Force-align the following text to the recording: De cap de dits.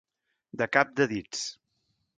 De 0.61 0.69
cap 0.77 0.97
de 1.01 1.09
dits. 1.15 1.47